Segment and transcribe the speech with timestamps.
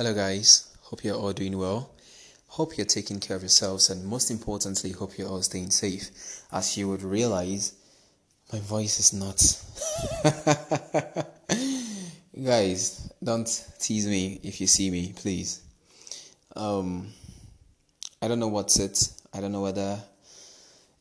[0.00, 0.74] Hello, guys.
[0.84, 1.90] Hope you're all doing well.
[2.46, 6.08] Hope you're taking care of yourselves, and most importantly, hope you're all staying safe.
[6.50, 7.74] As you would realize,
[8.50, 9.38] my voice is not.
[12.42, 15.60] guys, don't tease me if you see me, please.
[16.56, 17.08] Um,
[18.22, 19.06] I don't know what's it.
[19.34, 19.98] I don't know whether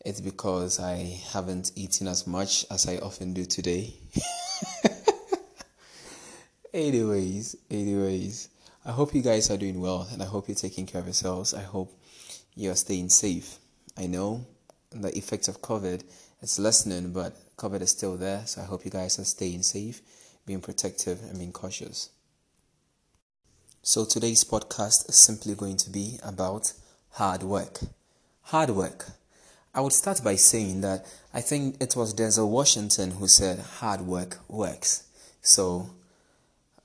[0.05, 3.93] it's because I haven't eaten as much as I often do today.
[6.73, 8.49] anyways, anyways,
[8.85, 11.53] I hope you guys are doing well and I hope you're taking care of yourselves.
[11.53, 11.91] I hope
[12.55, 13.57] you're staying safe.
[13.97, 14.45] I know
[14.91, 16.03] the effects of COVID
[16.41, 18.43] it's lessening, but COVID is still there.
[18.45, 20.01] So I hope you guys are staying safe,
[20.45, 22.09] being protective, and being cautious.
[23.81, 26.73] So today's podcast is simply going to be about
[27.11, 27.79] hard work.
[28.43, 29.07] Hard work.
[29.73, 34.01] I would start by saying that I think it was Denzel Washington who said hard
[34.01, 35.03] work works.
[35.41, 35.89] So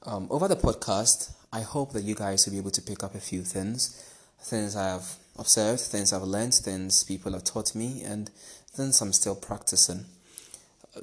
[0.03, 3.15] um, over the podcast, I hope that you guys will be able to pick up
[3.15, 4.05] a few things,
[4.41, 5.07] things I have
[5.39, 8.29] observed, things I've learned, things people have taught me, and
[8.73, 10.05] things I'm still practicing.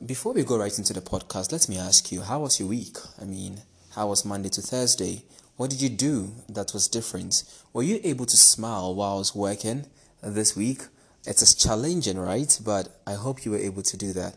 [0.06, 2.98] Before we go right into the podcast, let me ask you, how was your week?
[3.22, 3.62] I mean,
[3.96, 5.24] how was Monday to Thursday?
[5.56, 7.46] What did you do that was different?
[7.72, 9.86] Were you able to smile while I was working
[10.22, 10.82] this week?
[11.26, 12.60] It's a challenging, right?
[12.66, 14.36] But I hope you were able to do that.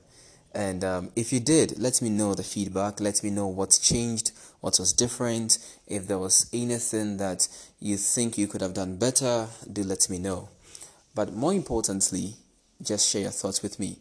[0.54, 3.00] And um, if you did, let me know the feedback.
[3.00, 4.30] Let me know what's changed,
[4.64, 5.58] what was different.
[5.86, 7.48] If there was anything that
[7.80, 10.48] you think you could have done better, do let me know.
[11.14, 12.36] But more importantly,
[12.82, 13.98] just share your thoughts with me.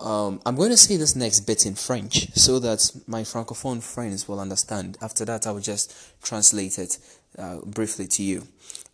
[0.00, 4.26] Um, I'm going to say this next bit in French so that my francophone friends
[4.26, 4.98] will understand.
[5.00, 6.98] After that, I will just translate it
[7.38, 8.48] uh, briefly to you.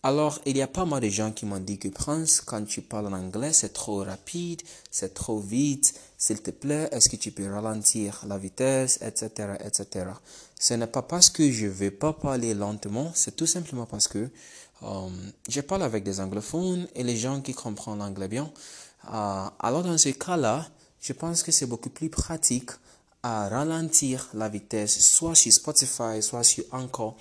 [0.05, 2.83] Alors, il y a pas mal de gens qui m'ont dit que Prince, quand tu
[2.83, 5.99] parles en anglais, c'est trop rapide, c'est trop vite.
[6.19, 10.07] S'il te plaît, est-ce que tu peux ralentir la vitesse, etc., etc.
[10.59, 14.09] Ce n'est pas parce que je ne veux pas parler lentement, c'est tout simplement parce
[14.09, 14.31] que
[14.83, 15.09] euh,
[15.49, 18.51] je parle avec des anglophones et les gens qui comprennent l'anglais bien.
[19.13, 20.67] Euh, alors, dans ce cas-là,
[21.01, 22.71] je pense que c'est beaucoup plus pratique
[23.23, 27.17] à ralentir la vitesse, soit sur Spotify, soit sur encore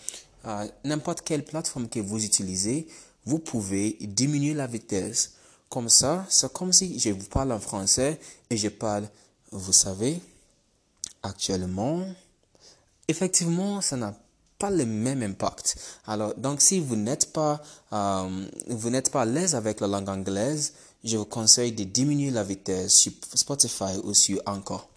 [0.45, 2.87] euh, n'importe quelle plateforme que vous utilisez,
[3.25, 5.33] vous pouvez diminuer la vitesse.
[5.69, 9.07] Comme ça, c'est comme si je vous parle en français et je parle,
[9.51, 10.21] vous savez,
[11.23, 12.05] actuellement,
[13.07, 14.13] effectivement, ça n'a
[14.57, 15.75] pas le même impact.
[16.07, 17.61] Alors, donc, si vous n'êtes pas,
[17.91, 22.31] euh, vous n'êtes pas à l'aise avec la langue anglaise, je vous conseille de diminuer
[22.31, 24.89] la vitesse sur Spotify ou sur Encore.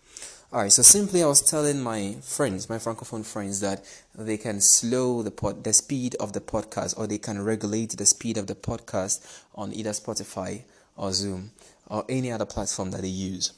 [0.50, 5.22] Alright, so simply I was telling my friends, my francophone friends, that they can slow
[5.22, 8.54] the pod, the speed of the podcast, or they can regulate the speed of the
[8.54, 10.62] podcast on either Spotify
[10.96, 11.50] or Zoom
[11.88, 13.52] or any other platform that they use.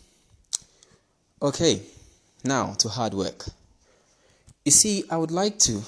[1.41, 1.81] Okay,
[2.43, 3.45] now to hard work.
[4.65, 5.83] You see, I would like to,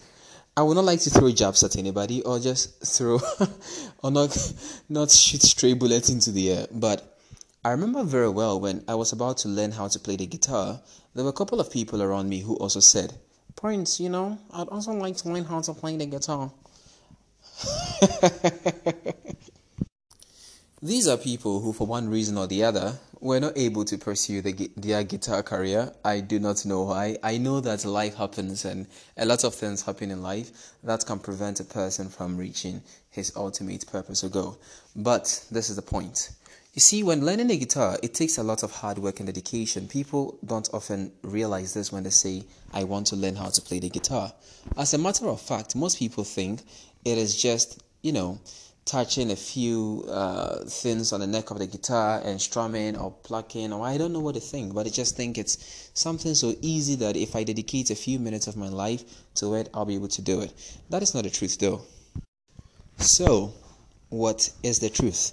[0.56, 3.20] I would not like to throw jabs at anybody or just throw,
[4.02, 4.54] or not,
[4.88, 7.17] not shoot stray bullets into the air, but
[7.68, 10.80] I remember very well when I was about to learn how to play the guitar,
[11.14, 13.12] there were a couple of people around me who also said,
[13.56, 16.50] Prince, you know, I'd also like to learn how to play the guitar.
[20.82, 24.40] These are people who, for one reason or the other, were not able to pursue
[24.40, 25.92] the, their guitar career.
[26.02, 27.18] I do not know why.
[27.22, 28.86] I know that life happens and
[29.18, 32.80] a lot of things happen in life that can prevent a person from reaching
[33.10, 34.58] his ultimate purpose or goal.
[34.96, 36.30] But this is the point.
[36.74, 39.88] You see, when learning a guitar, it takes a lot of hard work and dedication.
[39.88, 43.80] People don't often realize this when they say, I want to learn how to play
[43.80, 44.32] the guitar.
[44.76, 46.60] As a matter of fact, most people think
[47.04, 48.38] it is just, you know,
[48.84, 53.72] touching a few uh, things on the neck of the guitar and strumming or plucking,
[53.72, 56.94] or I don't know what to think, but I just think it's something so easy
[56.96, 59.04] that if I dedicate a few minutes of my life
[59.36, 60.52] to it, I'll be able to do it.
[60.90, 61.82] That is not the truth, though.
[62.98, 63.52] So,
[64.10, 65.32] what is the truth?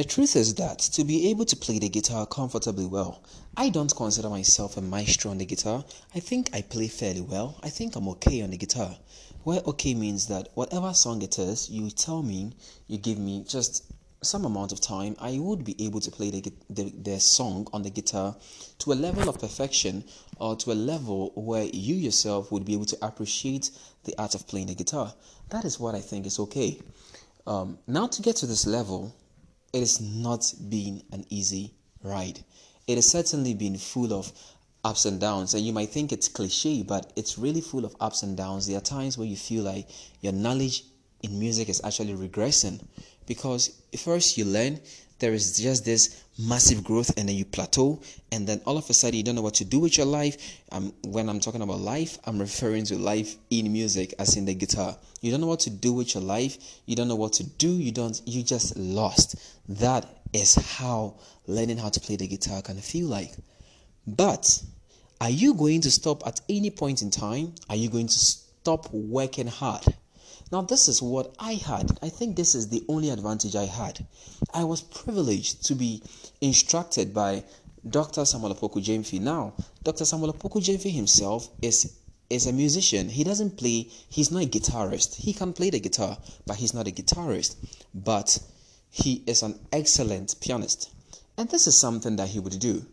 [0.00, 3.22] The truth is that to be able to play the guitar comfortably well,
[3.54, 5.84] I don't consider myself a maestro on the guitar.
[6.14, 7.60] I think I play fairly well.
[7.62, 8.96] I think I'm okay on the guitar.
[9.44, 12.54] Where okay means that whatever song it is, you tell me,
[12.86, 13.92] you give me just
[14.22, 17.82] some amount of time, I would be able to play the, the, the song on
[17.82, 18.34] the guitar
[18.78, 20.04] to a level of perfection
[20.38, 23.70] or to a level where you yourself would be able to appreciate
[24.04, 25.12] the art of playing the guitar.
[25.50, 26.80] That is what I think is okay.
[27.46, 29.14] Um, now, to get to this level,
[29.72, 32.40] it has not been an easy ride.
[32.86, 34.32] It has certainly been full of
[34.84, 35.54] ups and downs.
[35.54, 38.66] And you might think it's cliche, but it's really full of ups and downs.
[38.66, 39.88] There are times where you feel like
[40.20, 40.84] your knowledge
[41.22, 42.80] in music is actually regressing
[43.30, 44.80] because first you learn
[45.20, 48.92] there is just this massive growth and then you plateau and then all of a
[48.92, 50.58] sudden you don't know what to do with your life.
[50.72, 54.54] Um, when i'm talking about life i'm referring to life in music as in the
[54.54, 54.96] guitar.
[55.20, 56.58] You don't know what to do with your life.
[56.86, 57.70] You don't know what to do.
[57.70, 59.36] You don't you just lost.
[59.68, 61.14] That is how
[61.46, 63.30] learning how to play the guitar can feel like.
[64.08, 64.60] But
[65.20, 67.54] are you going to stop at any point in time?
[67.68, 69.84] Are you going to stop working hard
[70.52, 71.96] now, this is what I had.
[72.02, 74.04] I think this is the only advantage I had.
[74.52, 76.02] I was privileged to be
[76.40, 77.44] instructed by
[77.88, 78.24] Dr.
[78.24, 79.20] Samuel Opoku Gyamfi.
[79.20, 79.52] Now,
[79.84, 80.04] Dr.
[80.04, 81.96] Samuel Opoku Gyamfi himself is
[82.28, 83.08] is a musician.
[83.08, 85.16] He doesn't play, he's not a guitarist.
[85.16, 86.16] He can play the guitar,
[86.46, 87.56] but he's not a guitarist.
[87.92, 88.38] But
[88.88, 90.90] he is an excellent pianist.
[91.36, 92.86] And this is something that he would do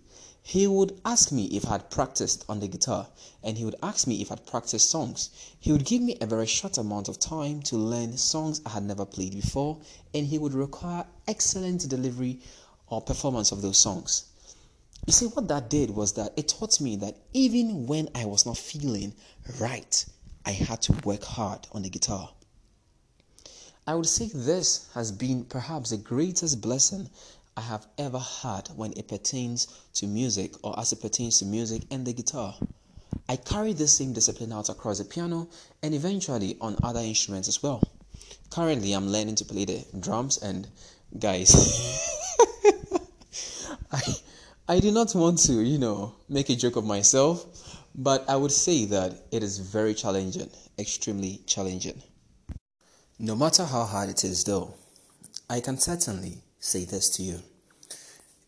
[0.47, 3.09] he would ask me if I had practiced on the guitar
[3.44, 5.29] and he would ask me if I'd practiced songs.
[5.59, 8.83] He would give me a very short amount of time to learn songs I had
[8.83, 9.77] never played before
[10.13, 12.39] and he would require excellent delivery
[12.88, 14.23] or performance of those songs.
[15.05, 18.45] You see, what that did was that it taught me that even when I was
[18.45, 19.15] not feeling
[19.59, 20.05] right,
[20.45, 22.29] I had to work hard on the guitar.
[23.85, 27.09] I would say this has been perhaps the greatest blessing
[27.57, 31.81] I have ever had when it pertains to music or as it pertains to music
[31.89, 32.56] and the guitar.
[33.27, 35.50] I carry the same discipline out across the piano
[35.81, 37.81] and eventually on other instruments as well.
[38.51, 40.68] Currently, I'm learning to play the drums, and
[41.18, 41.51] guys,
[43.92, 44.01] I,
[44.68, 48.51] I do not want to, you know, make a joke of myself, but I would
[48.51, 52.03] say that it is very challenging, extremely challenging.
[53.18, 54.75] No matter how hard it is, though,
[55.50, 57.39] I can certainly say this to you.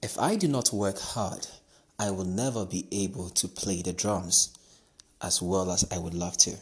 [0.01, 1.47] If I do not work hard,
[1.97, 4.57] I will never be able to play the drums
[5.21, 6.55] as well as I would love to.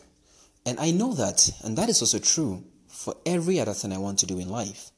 [0.66, 4.20] And I know that, and that is also true for every other thing I want
[4.20, 4.92] to do in life,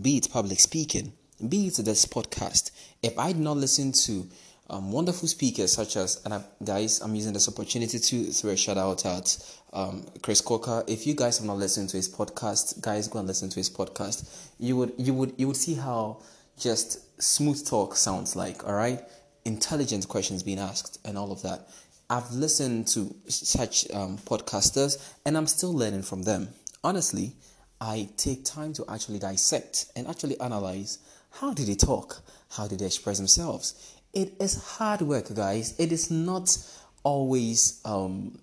[0.00, 1.12] be it public speaking,
[1.48, 2.70] be it this podcast.
[3.02, 4.28] If I do not listen to
[4.70, 8.56] um, wonderful speakers such as, and I, guys, I'm using this opportunity to throw a
[8.56, 10.82] shout out at um, Chris Coker.
[10.86, 13.68] If you guys have not listened to his podcast, guys, go and listen to his
[13.68, 14.26] podcast.
[14.58, 16.22] You would, you would, you would see how
[16.58, 18.66] just smooth talk sounds like.
[18.66, 19.02] All right,
[19.44, 21.68] intelligent questions being asked and all of that.
[22.08, 26.48] I've listened to such um, podcasters, and I'm still learning from them.
[26.82, 27.34] Honestly,
[27.80, 30.98] I take time to actually dissect and actually analyze
[31.32, 35.74] how did they talk, how did they express themselves it is hard work, guys.
[35.78, 36.56] It is not
[37.02, 38.38] always um,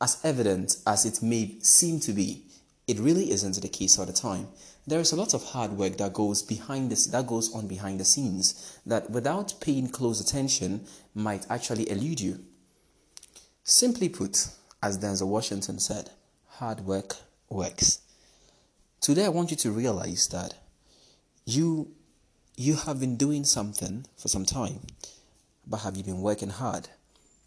[0.00, 2.44] as evident as it may seem to be.
[2.86, 4.48] It really isn't the case all the time.
[4.86, 7.98] There is a lot of hard work that goes behind this that goes on behind
[7.98, 12.44] the scenes that without paying close attention might actually elude you.
[13.64, 14.46] Simply put,
[14.80, 16.10] as Denzel Washington said,
[16.46, 17.16] hard work
[17.48, 18.00] works.
[19.00, 20.54] Today I want you to realize that
[21.44, 21.92] you
[22.56, 24.80] you have been doing something for some time,
[25.66, 26.88] but have you been working hard?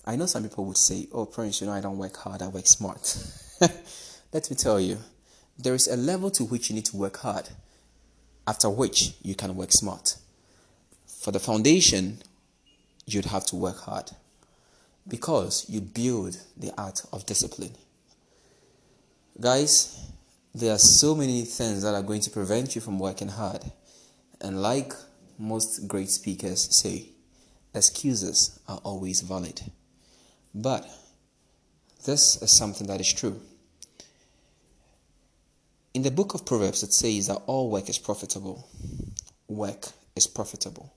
[0.06, 2.48] I know some people would say, Oh, Prince, you know, I don't work hard, I
[2.48, 3.18] work smart.
[4.34, 5.00] Let me tell you,
[5.58, 7.50] there is a level to which you need to work hard,
[8.48, 10.16] after which you can work smart.
[11.06, 12.20] For the foundation,
[13.06, 14.12] you'd have to work hard
[15.08, 17.74] because you build the art of discipline.
[19.40, 20.12] Guys,
[20.54, 23.64] there are so many things that are going to prevent you from working hard.
[24.42, 24.94] And like
[25.38, 27.10] most great speakers say,
[27.74, 29.62] excuses are always valid.
[30.54, 30.88] But
[32.06, 33.40] this is something that is true.
[35.94, 38.68] In the book of Proverbs, it says that all work is profitable.
[39.48, 40.94] Work is profitable.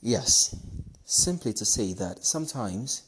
[0.00, 0.56] Yes,
[1.04, 3.02] simply to say that sometimes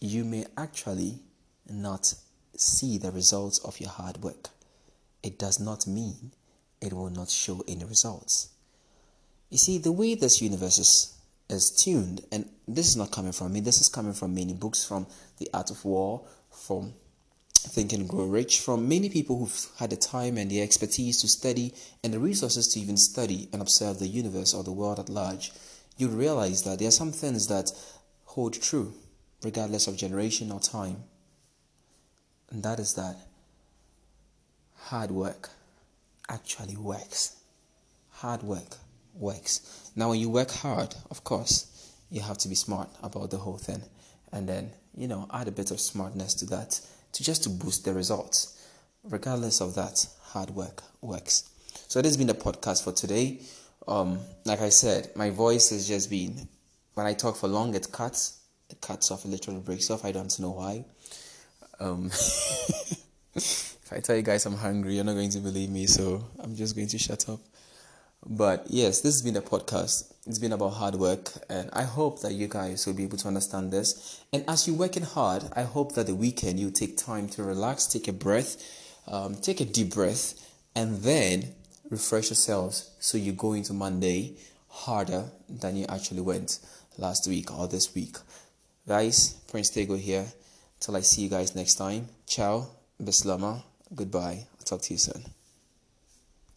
[0.00, 1.20] you may actually
[1.68, 2.14] not
[2.56, 4.50] see the results of your hard work.
[5.22, 6.32] It does not mean
[6.80, 8.50] it will not show any results.
[9.50, 11.16] You see, the way this universe is,
[11.48, 14.84] is tuned, and this is not coming from me, this is coming from many books,
[14.84, 15.06] from
[15.38, 16.94] The Art of War, from
[17.54, 21.28] Think and Grow Rich, from many people who've had the time and the expertise to
[21.28, 25.08] study and the resources to even study and observe the universe or the world at
[25.08, 25.52] large,
[25.96, 27.72] you realize that there are some things that
[28.24, 28.92] hold true
[29.42, 31.04] regardless of generation or time.
[32.50, 33.16] And that is that
[34.74, 35.50] hard work
[36.28, 37.36] actually works.
[38.10, 38.76] Hard work
[39.14, 39.90] works.
[39.94, 43.58] Now, when you work hard, of course, you have to be smart about the whole
[43.58, 43.82] thing,
[44.32, 46.80] and then you know add a bit of smartness to that
[47.12, 48.52] to just to boost the results.
[49.04, 51.48] Regardless of that, hard work works.
[51.88, 53.40] So this has been the podcast for today.
[53.86, 56.48] Um, like I said, my voice has just been
[56.94, 58.40] when I talk for long, it cuts.
[58.70, 60.04] It cuts off, it literally breaks off.
[60.04, 60.84] I don't know why.
[61.78, 62.10] Um,
[63.86, 66.56] If I tell you guys I'm hungry, you're not going to believe me, so I'm
[66.56, 67.38] just going to shut up.
[68.26, 70.12] But yes, this has been a podcast.
[70.26, 73.28] It's been about hard work, and I hope that you guys will be able to
[73.28, 74.24] understand this.
[74.32, 77.86] And as you're working hard, I hope that the weekend you take time to relax,
[77.86, 78.56] take a breath,
[79.06, 80.34] um, take a deep breath,
[80.74, 81.54] and then
[81.88, 84.36] refresh yourselves so you go into Monday
[84.68, 86.58] harder than you actually went
[86.98, 88.16] last week or this week.
[88.88, 90.26] Guys, Prince Tego here.
[90.80, 92.08] Till I see you guys next time.
[92.26, 92.66] Ciao,
[93.00, 93.62] Bislama,
[93.94, 94.46] goodbye.
[94.58, 95.35] I'll talk to you soon.